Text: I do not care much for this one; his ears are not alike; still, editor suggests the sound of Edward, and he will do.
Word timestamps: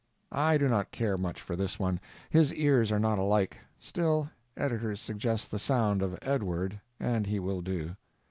I 0.31 0.57
do 0.57 0.67
not 0.67 0.89
care 0.89 1.15
much 1.15 1.39
for 1.39 1.55
this 1.55 1.77
one; 1.77 1.99
his 2.31 2.51
ears 2.55 2.91
are 2.91 2.97
not 2.97 3.19
alike; 3.19 3.57
still, 3.79 4.31
editor 4.57 4.95
suggests 4.95 5.47
the 5.47 5.59
sound 5.59 6.01
of 6.01 6.17
Edward, 6.23 6.81
and 6.99 7.27
he 7.27 7.39
will 7.39 7.61
do. 7.61 7.95